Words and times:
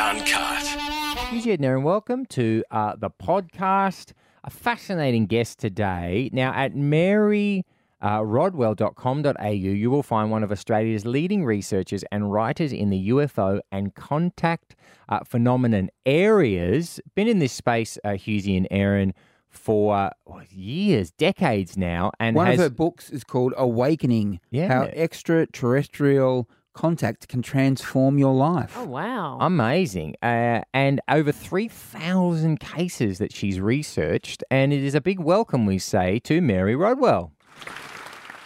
Unfair 0.00 0.10
and 0.10 0.20
uncut. 0.20 1.28
Hughie 1.28 1.56
Edner, 1.56 1.74
and 1.74 1.84
welcome 1.84 2.24
to 2.26 2.64
uh, 2.70 2.96
the 2.96 3.10
podcast. 3.10 4.12
A 4.44 4.50
fascinating 4.50 5.26
guest 5.26 5.58
today. 5.58 6.30
Now, 6.32 6.52
at 6.54 6.74
Mary 6.74 7.66
uh, 8.00 8.20
rodwell.com.au, 8.20 9.48
you 9.50 9.90
will 9.90 10.02
find 10.02 10.30
one 10.30 10.42
of 10.42 10.50
Australia's 10.50 11.04
leading 11.04 11.44
researchers 11.44 12.02
and 12.10 12.32
writers 12.32 12.72
in 12.72 12.88
the 12.88 13.10
UFO 13.10 13.60
and 13.70 13.94
contact 13.94 14.74
uh, 15.10 15.20
phenomenon 15.24 15.90
areas. 16.06 16.98
Been 17.14 17.28
in 17.28 17.38
this 17.38 17.52
space, 17.52 17.98
uh, 18.02 18.10
Hughesy 18.10 18.56
and 18.56 18.66
Erin, 18.70 19.12
for 19.50 20.10
years, 20.48 21.10
decades 21.10 21.76
now. 21.76 22.12
And 22.18 22.36
One 22.36 22.46
has, 22.46 22.58
of 22.58 22.64
her 22.64 22.70
books 22.70 23.10
is 23.10 23.24
called 23.24 23.52
Awakening 23.56 24.40
Yeah. 24.50 24.68
How 24.68 24.82
Extraterrestrial 24.84 26.48
Contact 26.72 27.28
Can 27.28 27.42
Transform 27.42 28.18
Your 28.18 28.34
Life. 28.34 28.74
Oh 28.76 28.84
wow. 28.84 29.38
Amazing. 29.40 30.14
Uh, 30.22 30.62
and 30.72 31.00
over 31.08 31.32
3,000 31.32 32.60
cases 32.60 33.18
that 33.18 33.32
she's 33.32 33.60
researched. 33.60 34.44
And 34.50 34.72
it 34.72 34.82
is 34.82 34.94
a 34.94 35.00
big 35.00 35.18
welcome, 35.20 35.66
we 35.66 35.78
say, 35.78 36.18
to 36.20 36.40
Mary 36.40 36.76
Rodwell. 36.76 37.32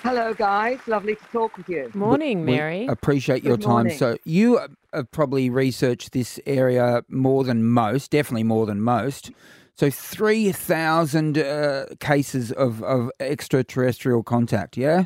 Hello, 0.02 0.34
guys. 0.34 0.78
Lovely 0.86 1.14
to 1.16 1.24
talk 1.32 1.56
with 1.56 1.68
you. 1.68 1.90
Morning, 1.94 2.40
We 2.44 2.52
Mary. 2.52 2.86
appreciate 2.86 3.42
your 3.42 3.56
Good 3.56 3.64
time. 3.64 3.72
morning. 3.72 3.96
So, 3.96 4.18
you 4.24 4.58
uh, 4.58 4.68
have 4.92 5.10
probably 5.12 5.48
researched 5.48 6.12
this 6.12 6.38
area 6.44 7.02
more 7.08 7.42
than 7.42 7.64
most, 7.64 8.10
definitely 8.10 8.42
more 8.42 8.66
than 8.66 8.82
most. 8.82 9.30
So, 9.76 9.88
3,000 9.90 11.38
uh, 11.38 11.86
cases 12.00 12.52
of, 12.52 12.82
of 12.82 13.10
extraterrestrial 13.18 14.22
contact, 14.22 14.76
yeah? 14.76 15.04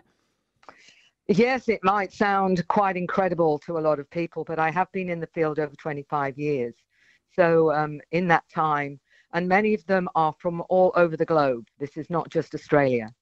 Yes, 1.29 1.69
it 1.69 1.81
might 1.83 2.13
sound 2.13 2.67
quite 2.69 2.97
incredible 2.97 3.59
to 3.61 3.77
a 3.77 3.81
lot 3.81 4.01
of 4.01 4.09
people, 4.11 4.45
but 4.45 4.59
I 4.59 4.71
have 4.71 4.91
been 4.93 5.11
in 5.11 5.21
the 5.21 5.27
field 5.27 5.59
over 5.59 5.75
25 5.77 6.39
years. 6.39 6.75
So, 7.37 7.71
um, 7.73 8.01
in 8.13 8.27
that 8.29 8.45
time, 8.49 8.99
and 9.35 9.47
many 9.47 9.75
of 9.75 9.85
them 9.85 10.09
are 10.15 10.35
from 10.39 10.63
all 10.71 10.91
over 10.97 11.19
the 11.19 11.27
globe. 11.27 11.67
This 11.79 11.99
is 11.99 12.09
not 12.09 12.31
just 12.31 12.55
Australia. 12.55 13.13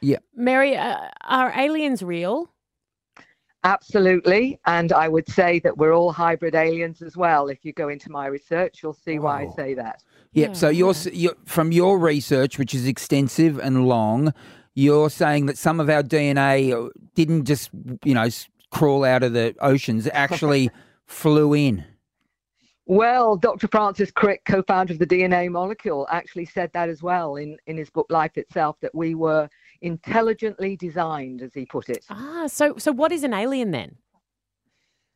Yeah. 0.00 0.18
Mary, 0.34 0.76
uh, 0.76 1.08
are 1.24 1.52
aliens 1.58 2.04
real? 2.04 2.48
Absolutely. 3.64 4.60
And 4.66 4.92
I 4.92 5.08
would 5.08 5.28
say 5.28 5.58
that 5.60 5.76
we're 5.76 5.92
all 5.92 6.12
hybrid 6.12 6.54
aliens 6.54 7.02
as 7.02 7.16
well. 7.16 7.48
If 7.48 7.64
you 7.64 7.72
go 7.72 7.88
into 7.88 8.12
my 8.12 8.26
research, 8.26 8.78
you'll 8.80 8.92
see 8.92 9.18
why 9.18 9.42
I 9.42 9.48
say 9.56 9.74
that. 9.74 10.04
Yep. 10.34 10.48
Yeah, 10.48 10.54
so, 10.54 10.68
you're, 10.68 10.86
yeah. 10.86 10.90
s- 10.90 11.12
you're, 11.12 11.36
from 11.46 11.72
your 11.72 11.98
research, 11.98 12.60
which 12.60 12.74
is 12.74 12.86
extensive 12.86 13.58
and 13.58 13.88
long, 13.88 14.32
you're 14.76 15.10
saying 15.10 15.46
that 15.46 15.58
some 15.58 15.80
of 15.80 15.90
our 15.90 16.02
DNA 16.02 16.72
uh, 16.72 16.90
didn't 17.14 17.46
just, 17.46 17.70
you 18.04 18.14
know, 18.14 18.28
crawl 18.70 19.04
out 19.04 19.24
of 19.24 19.32
the 19.32 19.56
oceans, 19.60 20.06
it 20.06 20.10
actually 20.14 20.70
flew 21.06 21.54
in. 21.54 21.84
Well, 22.84 23.36
Dr. 23.36 23.66
Francis 23.66 24.12
Crick, 24.12 24.44
co 24.44 24.62
founder 24.62 24.92
of 24.92 25.00
the 25.00 25.06
DNA 25.06 25.50
molecule, 25.50 26.06
actually 26.08 26.44
said 26.44 26.70
that 26.74 26.88
as 26.88 27.02
well 27.02 27.34
in, 27.34 27.56
in 27.66 27.76
his 27.76 27.90
book 27.90 28.06
Life 28.10 28.36
Itself, 28.36 28.76
that 28.80 28.94
we 28.94 29.16
were 29.16 29.48
intelligently 29.80 30.76
designed, 30.76 31.42
as 31.42 31.52
he 31.52 31.66
put 31.66 31.88
it. 31.88 32.04
Ah, 32.10 32.46
so 32.46 32.76
so 32.76 32.92
what 32.92 33.10
is 33.10 33.24
an 33.24 33.34
alien 33.34 33.72
then? 33.72 33.96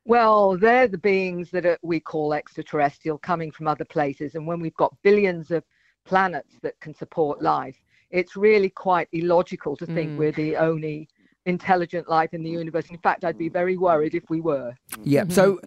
Well, 0.05 0.57
they're 0.57 0.89
the 0.89 0.99
beings 0.99 1.51
that 1.51 1.67
are, 1.67 1.79
we 1.83 2.01
call 2.01 2.33
extraterrestrial 2.33 3.19
coming 3.19 3.53
from 3.53 3.69
other 3.69 3.85
places. 3.85 4.35
And 4.35 4.47
when 4.47 4.59
we've 4.59 4.75
got 4.75 4.97
billions 5.03 5.51
of 5.53 5.63
planets 6.05 6.57
that 6.63 6.81
can 6.81 6.95
support 6.95 7.43
life, 7.43 7.77
it's 8.11 8.37
really 8.37 8.71
quite 8.71 9.09
illogical 9.13 9.77
to 9.77 9.87
think 9.87 10.11
Mm. 10.11 10.17
we're 10.17 10.33
the 10.33 10.57
only 10.57 11.09
intelligent 11.47 12.09
life 12.09 12.35
in 12.35 12.43
the 12.43 12.51
universe. 12.51 12.91
In 12.91 12.99
fact, 12.99 13.25
I'd 13.25 13.39
be 13.39 13.49
very 13.49 13.77
worried 13.77 14.15
if 14.15 14.25
we 14.29 14.41
were. 14.41 14.75
Yeah. 15.03 15.25
So, 15.29 15.61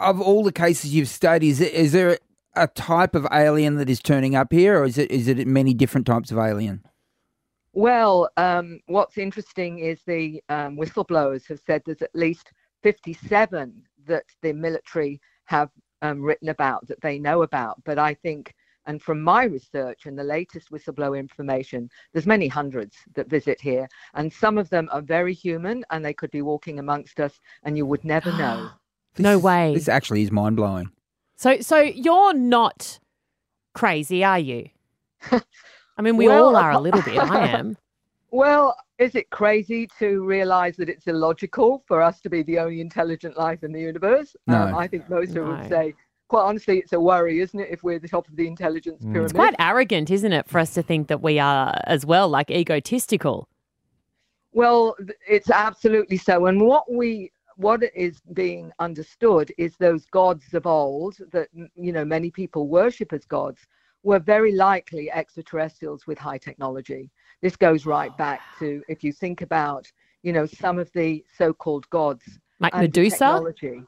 of 0.00 0.20
all 0.20 0.42
the 0.42 0.52
cases 0.52 0.94
you've 0.94 1.08
studied, 1.08 1.50
is, 1.50 1.60
it, 1.60 1.72
is 1.72 1.92
there 1.92 2.18
a 2.56 2.66
type 2.68 3.14
of 3.14 3.26
alien 3.32 3.76
that 3.76 3.90
is 3.90 4.00
turning 4.00 4.34
up 4.34 4.52
here, 4.52 4.80
or 4.80 4.84
is 4.84 4.98
it 4.98 5.10
is 5.10 5.28
it 5.28 5.46
many 5.46 5.74
different 5.74 6.06
types 6.06 6.30
of 6.30 6.38
alien? 6.38 6.82
Well, 7.72 8.30
um, 8.36 8.80
what's 8.86 9.18
interesting 9.18 9.80
is 9.80 10.00
the 10.06 10.42
um, 10.48 10.76
whistleblowers 10.76 11.48
have 11.48 11.60
said 11.66 11.82
there's 11.84 12.02
at 12.02 12.14
least 12.14 12.52
57 12.84 13.82
that 14.06 14.24
the 14.42 14.52
military 14.52 15.20
have 15.46 15.70
um, 16.00 16.22
written 16.22 16.50
about 16.50 16.86
that 16.86 17.00
they 17.00 17.18
know 17.18 17.42
about. 17.42 17.82
But 17.84 17.98
I 17.98 18.14
think, 18.14 18.54
and 18.86 19.02
from 19.02 19.20
my 19.22 19.44
research 19.44 20.06
and 20.06 20.18
the 20.18 20.24
latest 20.24 20.70
whistleblower 20.70 21.18
information, 21.18 21.88
there's 22.12 22.26
many 22.26 22.48
hundreds 22.48 22.96
that 23.14 23.28
visit 23.28 23.60
here, 23.60 23.88
and 24.14 24.32
some 24.32 24.58
of 24.58 24.68
them 24.70 24.88
are 24.92 25.00
very 25.02 25.32
human, 25.34 25.84
and 25.90 26.04
they 26.04 26.14
could 26.14 26.30
be 26.30 26.42
walking 26.42 26.78
amongst 26.78 27.20
us, 27.20 27.40
and 27.64 27.76
you 27.76 27.86
would 27.86 28.04
never 28.04 28.30
know. 28.38 28.70
No 29.18 29.36
is- 29.38 29.42
way. 29.42 29.74
This 29.74 29.88
actually 29.88 30.22
is 30.22 30.30
mind 30.32 30.56
blowing. 30.56 30.90
So 31.36 31.60
so 31.60 31.80
you're 31.80 32.34
not 32.34 32.98
crazy, 33.74 34.22
are 34.22 34.38
you? 34.38 34.68
I 35.96 36.02
mean, 36.02 36.16
we 36.16 36.28
Well, 36.28 36.46
all 36.46 36.56
are 36.56 36.72
a 36.72 36.78
little 36.78 37.02
bit. 37.02 37.18
I 37.18 37.46
am. 37.58 37.76
Well, 38.30 38.76
is 38.98 39.14
it 39.14 39.30
crazy 39.30 39.88
to 40.00 40.24
realize 40.24 40.76
that 40.76 40.88
it's 40.88 41.06
illogical 41.06 41.82
for 41.86 42.02
us 42.02 42.20
to 42.22 42.28
be 42.30 42.42
the 42.42 42.58
only 42.58 42.80
intelligent 42.80 43.36
life 43.36 43.62
in 43.62 43.72
the 43.72 43.80
universe? 43.80 44.34
Um, 44.48 44.74
I 44.74 44.88
think 44.88 45.08
most 45.08 45.28
people 45.34 45.44
No. 45.44 45.56
would 45.56 45.68
say, 45.68 45.94
quite 46.34 46.48
honestly, 46.48 46.78
it's 46.78 46.92
a 46.92 46.98
worry, 46.98 47.38
isn't 47.40 47.60
it, 47.60 47.68
if 47.70 47.84
we're 47.84 48.00
the 48.00 48.08
top 48.08 48.26
of 48.26 48.34
the 48.34 48.46
intelligence 48.46 49.04
Mm. 49.04 49.12
pyramid? 49.12 49.30
It's 49.30 49.32
quite 49.32 49.54
arrogant, 49.60 50.10
isn't 50.10 50.32
it, 50.32 50.48
for 50.48 50.58
us 50.58 50.74
to 50.74 50.82
think 50.82 51.06
that 51.06 51.22
we 51.22 51.38
are 51.38 51.80
as 51.84 52.04
well, 52.04 52.28
like 52.28 52.50
egotistical. 52.50 53.48
Well, 54.52 54.96
it's 55.28 55.50
absolutely 55.50 56.16
so. 56.16 56.46
And 56.46 56.60
what 56.60 56.90
we 56.90 57.30
what 57.56 57.84
is 57.94 58.20
being 58.32 58.72
understood 58.80 59.52
is 59.58 59.76
those 59.76 60.06
gods 60.06 60.54
of 60.54 60.66
old 60.66 61.18
that 61.30 61.48
you 61.76 61.92
know 61.92 62.04
many 62.04 62.30
people 62.32 62.66
worship 62.66 63.12
as 63.12 63.24
gods 63.24 63.60
were 64.02 64.18
very 64.18 64.52
likely 64.52 65.08
extraterrestrials 65.12 66.04
with 66.08 66.18
high 66.18 66.38
technology. 66.38 67.10
This 67.42 67.54
goes 67.54 67.86
right 67.86 68.16
back 68.18 68.40
to 68.58 68.82
if 68.88 69.04
you 69.04 69.12
think 69.12 69.40
about 69.42 69.90
you 70.24 70.32
know 70.32 70.46
some 70.46 70.80
of 70.80 70.90
the 70.94 71.24
so-called 71.38 71.88
gods 71.90 72.40
Like 72.58 72.74
and 72.74 72.82
Medusa. 72.82 73.18
technology. 73.18 73.82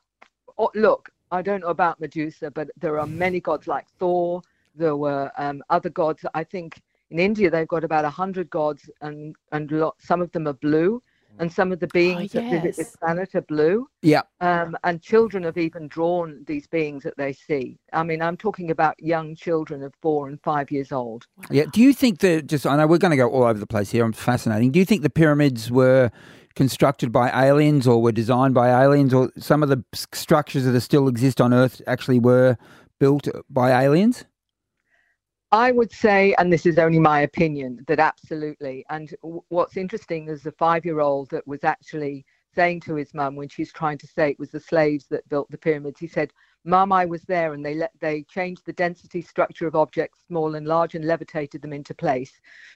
Oh, 0.58 0.70
look, 0.74 1.10
I 1.30 1.42
don't 1.42 1.60
know 1.60 1.68
about 1.68 2.00
Medusa, 2.00 2.50
but 2.50 2.68
there 2.78 2.98
are 2.98 3.06
many 3.06 3.40
gods 3.40 3.66
like 3.66 3.86
Thor. 3.98 4.42
There 4.74 4.96
were 4.96 5.30
um, 5.38 5.62
other 5.70 5.90
gods. 5.90 6.24
I 6.34 6.44
think 6.44 6.80
in 7.10 7.18
India 7.18 7.50
they've 7.50 7.68
got 7.68 7.84
about 7.84 8.04
a 8.04 8.10
hundred 8.10 8.50
gods, 8.50 8.90
and 9.00 9.34
and 9.52 9.70
lo- 9.70 9.94
some 9.98 10.20
of 10.20 10.30
them 10.32 10.46
are 10.46 10.52
blue, 10.54 11.02
and 11.38 11.52
some 11.52 11.72
of 11.72 11.80
the 11.80 11.86
beings 11.88 12.32
that 12.32 12.44
visit 12.44 12.64
yes. 12.64 12.76
this 12.76 12.96
planet 12.96 13.34
are 13.34 13.42
blue. 13.42 13.88
Yeah. 14.02 14.22
Um, 14.40 14.76
and 14.84 15.02
children 15.02 15.42
have 15.44 15.58
even 15.58 15.88
drawn 15.88 16.44
these 16.46 16.66
beings 16.66 17.02
that 17.04 17.16
they 17.16 17.32
see. 17.32 17.78
I 17.92 18.02
mean, 18.02 18.22
I'm 18.22 18.36
talking 18.36 18.70
about 18.70 19.00
young 19.02 19.34
children 19.34 19.82
of 19.82 19.94
four 20.00 20.28
and 20.28 20.40
five 20.42 20.70
years 20.70 20.92
old. 20.92 21.26
Yeah. 21.50 21.64
Do 21.72 21.82
you 21.82 21.92
think 21.92 22.20
that 22.20 22.46
just 22.46 22.66
I 22.66 22.76
know 22.76 22.86
we're 22.86 22.98
going 22.98 23.10
to 23.10 23.16
go 23.16 23.28
all 23.28 23.44
over 23.44 23.58
the 23.58 23.66
place 23.66 23.90
here. 23.90 24.04
I'm 24.04 24.12
fascinating. 24.12 24.72
Do 24.72 24.78
you 24.78 24.84
think 24.84 25.02
the 25.02 25.10
pyramids 25.10 25.70
were 25.70 26.10
constructed 26.56 27.12
by 27.12 27.30
aliens 27.46 27.86
or 27.86 28.02
were 28.02 28.12
designed 28.12 28.54
by 28.54 28.82
aliens 28.82 29.14
or 29.14 29.30
some 29.38 29.62
of 29.62 29.68
the 29.68 29.84
structures 29.92 30.64
that 30.64 30.80
still 30.80 31.06
exist 31.06 31.40
on 31.40 31.52
earth 31.54 31.80
actually 31.86 32.18
were 32.18 32.56
built 32.98 33.28
by 33.48 33.84
aliens? 33.84 34.24
I 35.52 35.70
would 35.70 35.92
say, 35.92 36.34
and 36.38 36.52
this 36.52 36.66
is 36.66 36.78
only 36.78 36.98
my 36.98 37.20
opinion, 37.20 37.84
that 37.86 38.00
absolutely. 38.00 38.84
And 38.90 39.14
what's 39.48 39.76
interesting 39.76 40.28
is 40.28 40.44
a 40.46 40.52
five 40.52 40.84
year 40.84 41.00
old 41.00 41.30
that 41.30 41.46
was 41.46 41.62
actually 41.62 42.24
saying 42.54 42.80
to 42.80 42.94
his 42.94 43.14
mum 43.14 43.36
when 43.36 43.48
she's 43.48 43.72
trying 43.72 43.98
to 43.98 44.06
say 44.06 44.30
it 44.30 44.38
was 44.38 44.50
the 44.50 44.58
slaves 44.58 45.06
that 45.10 45.28
built 45.28 45.48
the 45.50 45.58
pyramids, 45.58 46.00
he 46.00 46.08
said, 46.08 46.32
Mum, 46.66 46.92
I 46.92 47.04
was 47.06 47.22
there 47.22 47.54
and 47.54 47.64
they 47.64 47.74
let 47.74 47.92
they 48.00 48.22
changed 48.24 48.62
the 48.66 48.72
density 48.72 49.22
structure 49.22 49.66
of 49.66 49.74
objects, 49.76 50.18
small 50.26 50.56
and 50.56 50.66
large, 50.66 50.94
and 50.96 51.04
levitated 51.04 51.62
them 51.62 51.72
into 51.72 51.94
place 51.94 52.32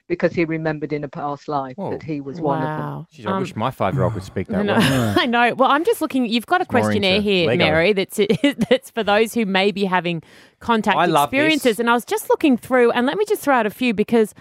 because 0.09 0.33
he 0.33 0.45
remembered 0.45 0.93
in 0.93 1.05
a 1.05 1.09
past 1.09 1.49
life 1.49 1.77
Whoa. 1.77 1.91
that 1.91 2.03
he 2.03 2.21
was 2.21 2.41
one 2.41 2.63
of 2.63 2.69
them. 2.69 3.07
Jeez, 3.13 3.27
I 3.29 3.33
Um, 3.35 3.41
wish 3.43 3.55
my 3.57 3.71
five 3.71 3.95
year 3.95 4.05
old 4.05 4.15
could 4.15 4.23
speak 4.23 4.47
that 4.49 4.65
know. 4.65 4.77
well. 4.79 5.15
I 5.19 5.27
know. 5.27 5.55
Well, 5.55 5.71
I'm 5.71 5.85
just 5.85 6.01
looking. 6.01 6.27
You've 6.27 6.47
got 6.47 6.61
a 6.61 6.63
It's 6.63 6.71
questionnaire 6.71 7.21
here, 7.21 7.49
Lego. 7.49 7.65
Mary. 7.65 7.93
That's 7.93 8.19
that's 8.71 8.91
for 8.91 9.03
those 9.03 9.35
who 9.35 9.45
may 9.45 9.73
be 9.73 9.85
having 9.85 10.23
contact 10.61 10.97
I 10.97 11.07
love 11.07 11.29
experiences. 11.31 11.63
this. 11.65 11.79
And 11.81 11.91
I 11.91 11.95
was 11.95 12.05
just 12.05 12.31
looking 12.31 12.57
through, 12.57 12.93
and 12.93 13.07
let 13.07 13.17
me 13.19 13.25
just 13.27 13.43
throw 13.43 13.57
out 13.57 13.67
a 13.67 13.71
few 13.71 13.93
because 13.93 14.35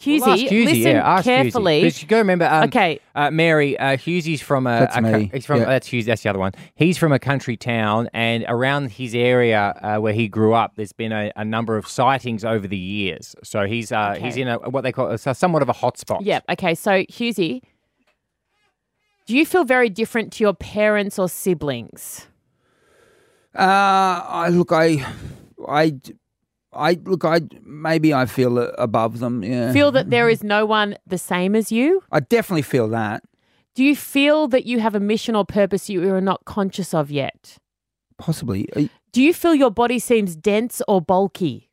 Hughesy, 0.00 0.20
Well, 0.20 0.30
ask 0.30 0.42
Hughesy, 0.42 0.64
listen 0.64 0.82
yeah, 0.82 1.08
ask 1.08 1.24
Hughesy. 1.24 1.42
carefully. 1.42 1.80
Because 1.82 2.02
you 2.02 2.08
got 2.08 2.16
to 2.16 2.20
remember, 2.22 2.44
um, 2.46 2.64
okay, 2.64 2.98
uh, 3.14 3.30
Mary, 3.30 3.78
uh, 3.78 3.96
Hughesy's 3.96 4.42
from 4.42 4.66
a, 4.66 4.80
That's 4.80 4.96
a 4.96 5.00
co- 5.00 5.18
me, 5.18 5.30
he's 5.32 5.46
from 5.46 5.60
yeah. 5.60 5.66
that's 5.66 5.88
Hughesy, 5.88 6.06
that's 6.06 6.22
the 6.24 6.30
other 6.30 6.40
one. 6.40 6.52
He's 6.74 6.98
from 6.98 7.12
a 7.12 7.20
country 7.20 7.56
town, 7.56 8.08
and 8.12 8.44
around 8.48 8.90
his 8.90 9.14
area 9.14 9.74
uh, 9.80 9.98
where 9.98 10.12
he 10.12 10.26
grew 10.26 10.54
up, 10.54 10.72
there's 10.74 10.92
been 10.92 11.12
a, 11.12 11.30
a 11.36 11.44
number 11.44 11.76
of 11.76 11.86
sightings 11.86 12.44
over 12.44 12.66
the 12.66 12.76
years. 12.76 13.36
So 13.44 13.64
he's 13.66 13.92
uh, 13.92 14.16
he's 14.20 14.36
in 14.36 14.48
a 14.48 14.56
what 14.58 14.80
they 14.80 14.90
call 14.90 15.06
a, 15.08 15.18
somewhat 15.18 15.62
of 15.62 15.68
a 15.68 15.74
hotspot. 15.74 16.18
Yep. 16.22 16.44
Okay. 16.50 16.74
So, 16.74 17.04
Hughesy, 17.04 17.60
do 19.26 19.36
you 19.36 19.46
feel 19.46 19.62
very 19.64 19.88
different 19.88 20.32
to 20.32 20.42
your 20.44 20.54
parents 20.54 21.16
or 21.16 21.28
siblings? 21.28 22.26
Uh, 23.54 23.60
I 24.26 24.48
look, 24.48 24.72
I, 24.72 25.06
I, 25.68 25.94
I 26.74 26.98
look, 27.04 27.24
I 27.24 27.40
maybe 27.64 28.14
I 28.14 28.26
feel 28.26 28.58
uh, 28.58 28.68
above 28.78 29.18
them. 29.18 29.42
Yeah, 29.44 29.72
Feel 29.72 29.92
that 29.92 30.10
there 30.10 30.28
is 30.28 30.42
no 30.42 30.64
one 30.66 30.96
the 31.06 31.18
same 31.18 31.54
as 31.54 31.70
you? 31.70 32.02
I 32.10 32.20
definitely 32.20 32.62
feel 32.62 32.88
that. 32.88 33.22
Do 33.74 33.84
you 33.84 33.96
feel 33.96 34.48
that 34.48 34.66
you 34.66 34.80
have 34.80 34.94
a 34.94 35.00
mission 35.00 35.34
or 35.34 35.44
purpose 35.44 35.88
you 35.88 36.14
are 36.14 36.20
not 36.20 36.44
conscious 36.44 36.92
of 36.94 37.10
yet? 37.10 37.56
Possibly. 38.18 38.68
Uh, 38.74 38.88
Do 39.12 39.22
you 39.22 39.32
feel 39.34 39.54
your 39.54 39.70
body 39.70 39.98
seems 39.98 40.36
dense 40.36 40.82
or 40.86 41.00
bulky? 41.00 41.70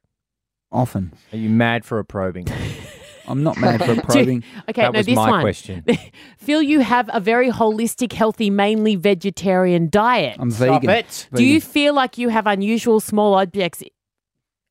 Often. 0.72 1.14
Are 1.34 1.38
you 1.38 1.50
mad 1.50 1.84
for 1.86 2.00
a 2.00 2.06
probing? 2.06 2.48
I'm 3.28 3.44
not 3.44 3.58
mad 3.58 3.84
for 3.84 3.96
probing. 4.02 4.44
Okay, 4.70 4.82
that 4.82 4.94
no, 4.94 5.00
was 5.00 5.06
this 5.06 5.16
my 5.16 5.30
one. 5.30 5.42
question. 5.42 5.84
Feel 6.40 6.64
you 6.64 6.80
have 6.80 7.10
a 7.14 7.20
very 7.20 7.52
holistic, 7.52 8.12
healthy, 8.14 8.50
mainly 8.50 8.96
vegetarian 8.96 9.88
diet. 9.90 10.38
I'm 10.40 10.50
Stop 10.50 10.82
vegan. 10.82 10.90
it. 10.98 11.28
Do 11.36 11.44
you 11.44 11.62
feel 11.62 11.94
like 11.94 12.18
you 12.18 12.30
have 12.30 12.48
unusual 12.48 13.00
small 13.00 13.36
objects 13.36 13.84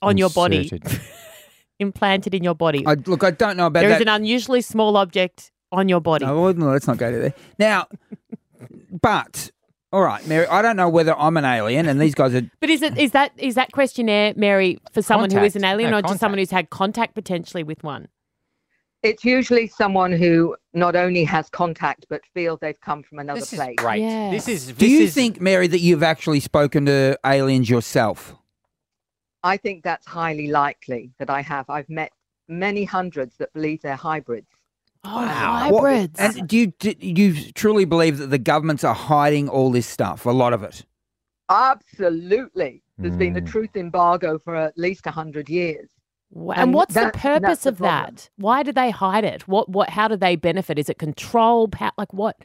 on 0.03 0.17
your 0.19 0.31
body, 0.31 0.59
Inserted. 0.71 1.01
implanted 1.79 2.35
in 2.35 2.43
your 2.45 2.55
body? 2.55 2.85
I, 2.87 2.95
look, 3.07 3.25
I 3.25 3.31
don't 3.31 3.57
know 3.57 3.67
about 3.67 3.81
that. 3.81 3.87
There 3.87 3.93
is 3.93 3.99
that. 4.05 4.09
an 4.09 4.23
unusually 4.23 4.61
small 4.61 4.97
object 4.97 5.51
on 5.73 5.89
your 5.89 6.01
body. 6.01 6.25
No, 6.27 6.41
well, 6.41 6.55
no, 6.55 6.67
let's 6.71 6.87
not 6.87 6.99
go 6.99 7.11
to 7.11 7.19
there. 7.19 7.35
Now, 7.59 7.87
but 9.03 9.51
all 9.93 10.03
right, 10.03 10.27
Mary. 10.27 10.47
I 10.47 10.63
don't 10.63 10.77
know 10.77 10.89
whether 10.89 11.17
I'm 11.19 11.37
an 11.37 11.45
alien, 11.45 11.89
and 11.89 12.01
these 12.01 12.15
guys 12.15 12.35
are. 12.35 12.43
But 12.61 12.71
is 12.71 12.83
it 12.83 12.99
is 12.99 13.13
that 13.13 13.33
is 13.39 13.55
that 13.55 13.73
questionnaire, 13.73 14.35
Mary, 14.37 14.79
for 14.93 15.03
someone 15.03 15.31
who 15.31 15.39
is 15.39 15.57
an 15.57 15.63
Contact. 15.63 15.75
alien 15.75 15.91
No, 15.93 15.99
or 15.99 16.03
just 16.03 16.21
someone 16.21 16.39
who's 16.39 16.51
had 16.51 16.71
contact 16.71 17.15
potentially 17.15 17.63
with 17.63 17.83
one? 17.83 18.09
It's 19.05 19.25
usually 19.25 19.69
someone 19.69 20.11
who 20.11 20.57
not 20.75 20.97
only 20.97 21.23
has 21.25 21.49
contact 21.51 22.07
but 22.11 22.21
feel 22.35 22.57
they've 22.57 22.81
come 22.81 23.05
from 23.05 23.21
another 23.21 23.39
This 23.39 23.53
is 23.53 23.59
place. 23.61 23.77
great. 23.77 24.01
Yeah. 24.03 24.31
This 24.33 24.49
is. 24.49 24.73
Do 24.73 24.89
you 24.91 25.05
is- 25.05 25.15
think, 25.15 25.41
Mary, 25.41 25.69
that 25.69 25.79
you've 25.81 26.03
actually 26.03 26.41
spoken 26.41 26.87
to 26.87 27.17
aliens 27.25 27.71
yourself? 27.71 28.35
I 29.45 29.57
think 29.57 29.85
that's 29.85 30.07
highly 30.07 30.49
likely 30.49 31.11
that 31.19 31.31
I 31.31 31.41
have. 31.43 31.69
I've 31.71 31.89
met 31.89 32.11
many 32.49 32.85
hundreds 32.85 33.37
that 33.37 33.53
believe 33.53 33.83
they're 33.83 33.95
hybrids. 33.97 34.49
Oh, 35.05 35.15
Wow. 35.15 35.71
What- 35.71 35.83
hybrids. 35.85 36.19
and 36.19 36.49
do 36.49 36.57
you 36.59 36.67
do 36.79 36.95
you 37.01 37.53
truly 37.53 37.85
believe 37.85 38.19
that 38.19 38.29
the 38.29 38.39
governments 38.39 38.83
are 38.85 38.95
hiding 38.95 39.49
all 39.49 39.71
this 39.71 39.87
stuff? 39.87 40.27
A 40.27 40.31
lot 40.31 40.53
of 40.53 40.63
it. 40.63 40.85
Absolutely. 41.49 42.83
There's 42.99 43.17
been 43.17 43.37
a 43.37 43.41
Mm. 43.41 43.47
truth 43.47 43.77
embargo 43.77 44.39
for 44.39 44.57
at 44.57 44.77
least 44.77 45.07
100 45.07 45.49
years. 45.49 45.89
Wha- 46.31 46.55
and 46.55 46.63
and 46.63 46.75
what's 46.75 46.95
the 46.95 47.11
purpose 47.15 47.41
that's 47.49 47.63
the 47.63 47.69
of 47.71 47.79
that? 47.79 48.29
Why 48.37 48.63
do 48.63 48.73
they 48.73 48.91
hide 48.91 49.25
it? 49.25 49.47
What 49.49 49.69
what 49.69 49.91
how 49.91 50.09
do 50.09 50.17
they 50.17 50.37
benefit? 50.37 50.79
Is 50.79 50.89
it 50.89 50.99
control? 50.99 51.69
How, 51.75 51.93
like 51.97 52.13
what? 52.13 52.37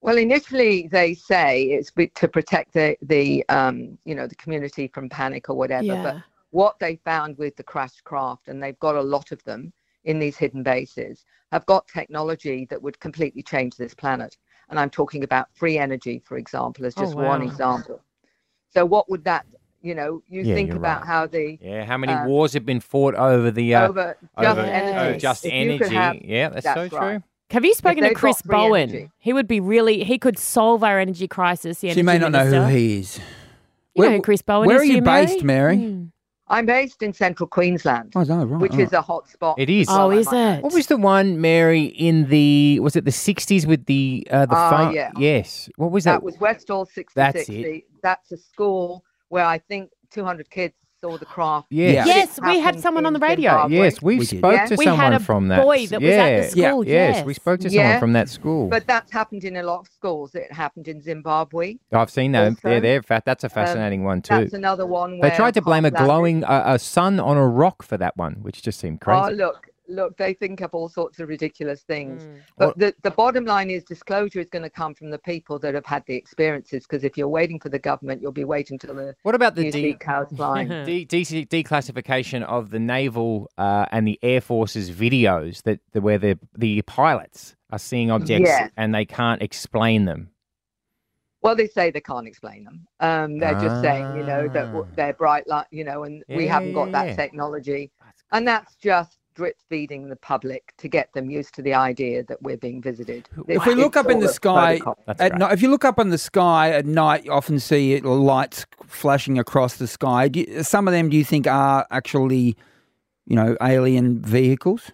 Well, 0.00 0.16
initially 0.16 0.88
they 0.88 1.14
say 1.14 1.64
it's 1.64 1.90
to 1.90 2.28
protect 2.28 2.72
the, 2.72 2.96
the 3.02 3.44
um, 3.48 3.98
you 4.04 4.14
know, 4.14 4.26
the 4.26 4.36
community 4.36 4.88
from 4.88 5.08
panic 5.08 5.50
or 5.50 5.56
whatever. 5.56 5.98
But 6.02 6.18
what 6.50 6.78
they 6.78 6.96
found 7.04 7.36
with 7.36 7.56
the 7.56 7.64
crash 7.64 8.00
craft, 8.02 8.48
and 8.48 8.62
they've 8.62 8.78
got 8.78 8.94
a 8.94 9.02
lot 9.02 9.32
of 9.32 9.42
them 9.44 9.72
in 10.04 10.18
these 10.18 10.36
hidden 10.36 10.62
bases, 10.62 11.24
have 11.52 11.66
got 11.66 11.88
technology 11.88 12.66
that 12.70 12.80
would 12.80 12.98
completely 13.00 13.42
change 13.42 13.76
this 13.76 13.94
planet. 13.94 14.36
And 14.70 14.78
I'm 14.78 14.90
talking 14.90 15.24
about 15.24 15.48
free 15.54 15.78
energy, 15.78 16.22
for 16.24 16.36
example, 16.38 16.86
as 16.86 16.94
Oh, 16.96 17.00
just 17.00 17.16
one 17.16 17.42
example. 17.42 18.00
So 18.70 18.84
what 18.84 19.10
would 19.10 19.24
that, 19.24 19.46
you 19.82 19.94
know, 19.94 20.22
you 20.28 20.44
Yeah, 20.44 20.54
think 20.54 20.74
about 20.74 20.98
right. 20.98 21.06
how 21.06 21.26
the 21.26 21.58
Yeah. 21.60 21.84
How 21.84 21.96
many 21.98 22.12
uh, 22.12 22.26
wars 22.26 22.52
have 22.52 22.64
been 22.64 22.80
fought 22.80 23.14
over 23.14 23.50
the 23.50 23.74
uh, 23.74 23.88
over 23.88 24.16
just 24.20 24.58
over, 24.58 24.60
energy, 24.60 24.92
over 24.98 25.16
just 25.16 25.44
if 25.44 25.52
energy? 25.52 25.94
have- 25.94 26.16
yeah, 26.24 26.48
that's, 26.50 26.66
so 26.66 26.74
that's 26.74 26.94
true. 26.94 27.22
Right. 27.50 27.54
Have 27.54 27.64
you 27.64 27.74
spoken 27.74 28.04
to 28.04 28.14
Chris 28.14 28.42
Bowen? 28.42 28.90
energy. 28.90 29.10
He 29.18 29.32
would 29.32 29.48
be 29.48 29.60
really. 29.60 30.04
He 30.04 30.18
could 30.18 30.38
solve 30.38 30.82
our 30.84 30.98
energy 30.98 31.28
crisis. 31.28 31.80
The 31.80 31.92
She 31.92 32.02
may 32.02 32.16
energy 32.16 32.30
not 32.32 32.44
know 32.50 32.62
who 32.64 32.68
he 32.74 32.98
is. 33.00 33.20
You 33.94 34.04
know 34.04 34.12
who 34.12 34.22
Chris 34.22 34.42
Bowen 34.42 34.66
where 34.68 34.76
is. 34.76 34.82
are 34.82 34.92
you 34.92 35.02
Mary? 35.02 35.26
based, 35.26 35.44
Mary? 35.44 35.76
Hmm. 35.76 36.04
I'm 36.50 36.64
based 36.64 37.02
in 37.02 37.12
central 37.12 37.46
Queensland, 37.46 38.14
Oh, 38.16 38.22
no, 38.22 38.42
right. 38.44 38.58
which 38.60 38.72
right. 38.72 38.80
is 38.80 38.94
a 38.94 39.02
hot 39.02 39.28
spot. 39.28 39.58
It 39.58 39.68
is. 39.68 39.86
Oh, 39.90 40.10
is 40.10 40.26
it? 40.32 40.62
What 40.62 40.72
was 40.72 40.86
the 40.86 40.96
one, 40.96 41.42
Mary, 41.42 41.82
in 41.84 42.26
the 42.30 42.80
was 42.80 42.96
it 42.96 43.04
the 43.04 43.12
sixties 43.12 43.66
with 43.66 43.84
the 43.84 44.26
uh, 44.30 44.46
the 44.46 44.54
Ah, 44.54 44.70
farm? 44.70 44.94
yeah. 44.94 45.10
Yes. 45.18 45.68
What 45.76 45.90
was 45.90 46.04
that? 46.04 46.12
That 46.12 46.22
was 46.22 46.38
Westall 46.40 46.86
66. 46.86 47.12
That's 47.14 47.48
it. 47.50 47.84
That's 48.02 48.32
a 48.32 48.38
school 48.38 49.04
where 49.28 49.44
I 49.44 49.58
think 49.58 49.90
200 50.10 50.48
kids 50.48 50.74
saw 51.00 51.16
the 51.16 51.24
craft. 51.26 51.66
yes. 51.70 51.94
Yeah. 51.94 52.06
Yes, 52.06 52.40
we 52.42 52.58
had 52.60 52.80
someone 52.80 53.06
on 53.06 53.12
the 53.12 53.18
radio. 53.18 53.50
Zimbabwe. 53.52 53.76
Yes, 53.76 54.02
we, 54.02 54.18
We 54.18 54.24
spoke 54.24 54.52
Yeah. 54.52 54.66
to 54.66 54.76
We 54.76 54.84
had 54.84 54.90
someone 54.96 55.12
a 55.12 55.20
from 55.20 55.48
that. 55.48 55.62
boy 55.62 55.86
that 55.86 56.00
was 56.00 56.10
at 56.10 56.50
the 56.52 56.58
yeah. 56.60 56.70
school, 56.70 56.86
Yes, 56.86 57.24
we 57.24 57.34
spoke 57.34 57.60
to 57.60 57.70
someone 57.70 57.86
Yeah. 57.86 57.98
from 58.00 58.12
that 58.14 58.28
school. 58.28 58.68
But 58.68 58.86
that's 58.86 59.12
happened 59.12 59.44
in 59.44 59.56
a 59.56 59.62
lot 59.62 59.80
of 59.80 59.86
schools. 59.88 60.34
It 60.34 60.52
happened 60.52 60.88
in 60.88 61.00
Zimbabwe. 61.00 61.76
I've 61.92 62.10
seen 62.10 62.32
that. 62.32 62.48
also, 62.48 62.68
yeah, 62.68 62.80
they're 62.80 63.02
fat. 63.02 63.24
That's 63.24 63.44
a 63.44 63.48
fascinating 63.48 64.04
one 64.04 64.22
too. 64.22 64.34
That's 64.34 64.52
another 64.54 64.86
one 64.86 65.18
where 65.18 65.30
They 65.30 65.36
tried 65.36 65.54
to 65.54 65.62
blame 65.62 65.84
a 65.84 65.90
glowing 65.90 66.44
uh, 66.44 66.62
a 66.66 66.78
sun 66.78 67.20
on 67.20 67.36
a 67.36 67.46
rock 67.46 67.82
for 67.82 67.96
that 67.96 68.16
one, 68.16 68.36
which 68.42 68.62
just 68.62 68.80
seemed 68.80 69.00
crazy. 69.00 69.20
Oh, 69.24 69.30
look, 69.30 69.68
look, 69.88 70.16
they 70.16 70.34
think 70.34 70.60
of 70.60 70.74
all 70.74 70.88
sorts 70.88 71.18
of 71.18 71.28
ridiculous 71.28 71.82
things. 71.82 72.24
Mm. 72.24 72.40
But 72.56 72.78
the, 72.78 72.94
the 73.02 73.10
bottom 73.10 73.44
line 73.44 73.70
is 73.70 73.84
disclosure 73.84 74.40
is 74.40 74.48
going 74.48 74.62
to 74.62 74.70
come 74.70 74.94
from 74.94 75.10
the 75.10 75.18
people 75.18 75.58
that 75.60 75.74
have 75.74 75.86
had 75.86 76.04
the 76.06 76.14
experiences. 76.14 76.84
Because 76.86 77.04
if 77.04 77.16
you're 77.16 77.28
waiting 77.28 77.58
for 77.58 77.68
the 77.68 77.78
government, 77.78 78.22
you'll 78.22 78.32
be 78.32 78.44
waiting 78.44 78.78
till 78.78 78.94
the 78.94 79.14
what 79.22 79.34
about 79.34 79.54
the 79.54 79.64
de- 79.64 79.72
see 79.72 79.94
cows 79.94 80.28
flying. 80.34 80.68
de- 80.84 81.04
de- 81.04 81.46
declassification 81.46 82.42
of 82.44 82.70
the 82.70 82.78
naval 82.78 83.50
uh, 83.58 83.86
and 83.90 84.06
the 84.06 84.18
air 84.22 84.40
force's 84.40 84.90
videos 84.90 85.62
that 85.62 85.80
the, 85.92 86.00
where 86.00 86.18
the 86.18 86.38
the 86.56 86.82
pilots 86.82 87.56
are 87.70 87.78
seeing 87.78 88.10
objects 88.10 88.48
Yeah. 88.48 88.68
and 88.76 88.94
they 88.94 89.04
can't 89.04 89.42
explain 89.42 90.04
them? 90.04 90.30
Well, 91.40 91.54
they 91.54 91.68
say 91.68 91.90
they 91.90 92.00
can't 92.00 92.26
explain 92.26 92.64
them. 92.64 92.86
Um, 92.98 93.38
they're 93.38 93.60
just 93.60 93.80
saying, 93.80 94.16
you 94.16 94.24
know, 94.24 94.48
that 94.48 94.66
w- 94.66 94.86
Ah. 94.88 94.94
they're 94.96 95.12
bright 95.12 95.46
light, 95.46 95.66
you 95.70 95.84
know, 95.84 96.02
and 96.02 96.24
we 96.28 96.46
haven't 96.48 96.70
yeah, 96.70 96.74
got 96.74 96.92
that 96.92 97.06
yeah. 97.08 97.16
technology. 97.16 97.92
And 98.32 98.46
that's 98.46 98.74
just 98.74 99.18
drip 99.38 99.56
feeding 99.68 100.08
the 100.08 100.16
public 100.16 100.74
to 100.78 100.88
get 100.88 101.12
them 101.12 101.30
used 101.30 101.54
to 101.54 101.62
the 101.62 101.72
idea 101.72 102.24
that 102.24 102.42
we're 102.42 102.56
being 102.56 102.82
visited. 102.82 103.28
If 103.46 103.64
we 103.66 103.76
look 103.76 103.96
up 103.96 104.10
in 104.10 104.18
the 104.18 104.28
sky 104.28 104.80
at 105.06 105.20
right. 105.20 105.38
night, 105.38 105.52
if 105.52 105.62
you 105.62 105.70
look 105.70 105.84
up 105.84 106.00
in 106.00 106.08
the 106.08 106.18
sky 106.18 106.72
at 106.72 106.86
night, 106.86 107.24
you 107.24 107.30
often 107.30 107.60
see 107.60 108.00
lights 108.00 108.66
flashing 108.84 109.38
across 109.38 109.76
the 109.76 109.86
sky. 109.86 110.26
Do 110.26 110.40
you, 110.40 110.64
some 110.64 110.88
of 110.88 110.92
them, 110.92 111.08
do 111.08 111.16
you 111.16 111.22
think, 111.22 111.46
are 111.46 111.86
actually, 111.92 112.56
you 113.26 113.36
know, 113.36 113.56
alien 113.62 114.20
vehicles? 114.20 114.90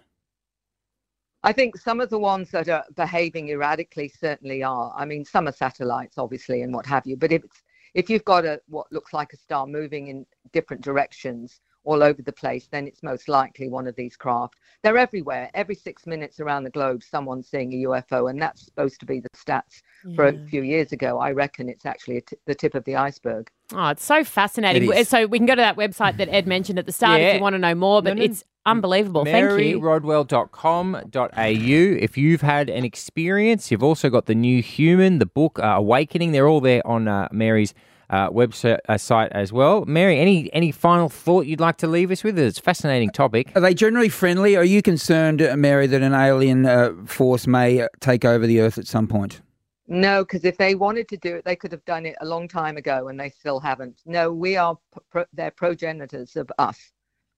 I 1.41 1.51
think 1.51 1.75
some 1.75 1.99
of 1.99 2.11
the 2.11 2.19
ones 2.19 2.51
that 2.51 2.69
are 2.69 2.85
behaving 2.95 3.49
erratically 3.49 4.09
certainly 4.09 4.61
are. 4.61 4.93
I 4.95 5.05
mean, 5.05 5.25
some 5.25 5.47
are 5.47 5.53
satellites, 5.53 6.19
obviously, 6.19 6.61
and 6.61 6.71
what 6.71 6.85
have 6.85 7.07
you. 7.07 7.17
But 7.17 7.31
if 7.31 7.43
it's 7.43 7.63
if 7.95 8.11
you've 8.11 8.25
got 8.25 8.45
a 8.45 8.61
what 8.67 8.91
looks 8.91 9.11
like 9.11 9.33
a 9.33 9.37
star 9.37 9.65
moving 9.65 10.09
in 10.09 10.27
different 10.53 10.83
directions 10.83 11.61
all 11.85 12.03
over 12.03 12.21
the 12.21 12.31
place, 12.33 12.67
then 12.71 12.87
it's 12.87 13.03
most 13.03 13.29
likely 13.29 13.69
one 13.69 13.87
of 13.87 13.95
these 13.95 14.17
craft. 14.17 14.55
They're 14.83 14.97
everywhere. 14.97 15.49
Every 15.53 15.75
six 15.75 16.05
minutes 16.05 16.39
around 16.39 16.63
the 16.63 16.69
globe, 16.69 17.03
someone's 17.03 17.47
seeing 17.47 17.73
a 17.73 17.87
UFO, 17.87 18.29
and 18.29 18.41
that's 18.41 18.65
supposed 18.65 18.99
to 18.99 19.05
be 19.05 19.19
the 19.19 19.29
stats 19.35 19.81
for 20.15 20.25
a 20.25 20.37
few 20.47 20.63
years 20.63 20.91
ago. 20.91 21.19
I 21.19 21.31
reckon 21.31 21.69
it's 21.69 21.85
actually 21.85 22.17
a 22.17 22.21
t- 22.21 22.37
the 22.45 22.55
tip 22.55 22.75
of 22.75 22.83
the 22.83 22.95
iceberg. 22.95 23.49
Oh, 23.73 23.87
it's 23.87 24.03
so 24.03 24.23
fascinating. 24.23 24.83
It 24.83 24.95
is. 24.97 25.09
So 25.09 25.25
we 25.25 25.39
can 25.39 25.47
go 25.47 25.55
to 25.55 25.61
that 25.61 25.77
website 25.77 26.17
that 26.17 26.29
Ed 26.29 26.45
mentioned 26.45 26.77
at 26.77 26.85
the 26.85 26.91
start 26.91 27.19
Yeah. 27.21 27.29
if 27.29 27.35
you 27.37 27.41
want 27.41 27.53
to 27.53 27.59
know 27.59 27.73
more, 27.73 28.01
but 28.03 28.09
No, 28.15 28.19
no, 28.19 28.23
it's 28.23 28.43
unbelievable. 28.65 29.23
Thank 29.25 29.59
you. 29.61 29.79
MaryRodwell.com.au. 29.79 32.03
If 32.03 32.17
you've 32.17 32.41
had 32.41 32.69
an 32.69 32.83
experience, 32.85 33.71
you've 33.71 33.83
also 33.83 34.09
got 34.09 34.25
the 34.25 34.35
new 34.35 34.61
human, 34.61 35.19
the 35.19 35.25
book 35.25 35.59
uh, 35.59 35.75
Awakening. 35.77 36.31
They're 36.31 36.47
all 36.47 36.61
there 36.61 36.85
on 36.85 37.07
uh, 37.07 37.27
Mary's 37.31 37.73
uh, 38.09 38.29
website 38.29 38.79
uh, 38.87 38.97
site 38.97 39.31
as 39.31 39.51
well. 39.53 39.85
Mary, 39.85 40.19
any 40.19 40.51
any 40.53 40.71
final 40.71 41.09
thought 41.09 41.45
you'd 41.45 41.59
like 41.59 41.77
to 41.77 41.87
leave 41.87 42.11
us 42.11 42.23
with? 42.23 42.37
It's 42.39 42.59
a 42.59 42.61
fascinating 42.61 43.09
topic. 43.09 43.51
Are 43.55 43.61
they 43.61 43.73
generally 43.73 44.09
friendly? 44.09 44.55
Are 44.55 44.63
you 44.63 44.81
concerned, 44.81 45.41
uh, 45.41 45.55
Mary, 45.57 45.87
that 45.87 46.01
an 46.01 46.13
alien 46.13 46.65
uh, 46.65 46.93
force 47.05 47.47
may 47.47 47.81
uh, 47.81 47.87
take 47.99 48.25
over 48.25 48.45
the 48.47 48.59
Earth 48.61 48.77
at 48.77 48.87
some 48.87 49.07
point? 49.07 49.41
No, 49.87 50.23
because 50.23 50.43
if 50.45 50.57
they 50.57 50.73
wanted 50.73 51.07
to 51.09 51.17
do 51.17 51.35
it, 51.35 51.45
they 51.45 51.55
could 51.55 51.71
have 51.71 51.85
done 51.85 52.07
it 52.07 52.15
a 52.19 52.25
long 52.25 52.47
time 52.47 52.75
ago, 52.75 53.07
and 53.07 53.19
they 53.19 53.29
still 53.29 53.59
haven't. 53.59 54.01
No, 54.07 54.31
we 54.33 54.57
are 54.57 54.75
pro- 55.11 55.25
their 55.31 55.51
progenitors 55.51 56.35
of 56.35 56.51
us, 56.57 56.91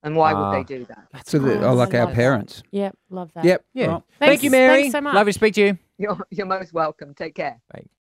and 0.04 0.16
why 0.16 0.32
Ah. 0.32 0.52
would 0.52 0.58
they 0.58 0.64
do 0.64 0.86
that? 0.86 1.28
So 1.28 1.40
that, 1.40 1.62
Oh, 1.64 1.74
like 1.74 1.94
I 1.94 1.98
our 2.00 2.06
love 2.06 2.12
that. 2.12 2.16
parents. 2.16 2.64
Yep, 2.72 2.96
love 3.10 3.32
that. 3.34 3.44
Yep. 3.44 3.66
Yeah. 3.74 3.88
Well, 3.88 4.06
Thank 4.20 4.44
you, 4.44 4.52
Mary. 4.52 4.84
thanks 4.84 4.92
so 4.94 5.02
much. 5.02 5.16
Lovely 5.16 5.34
to 5.34 5.38
speak 5.40 5.56
to 5.56 5.62
you. 5.62 5.78
You're 5.98 6.18
you're 6.30 6.46
most 6.46 6.72
welcome. 6.72 7.14
Take 7.14 7.36
care. 7.36 7.60
Bye. 7.74 7.84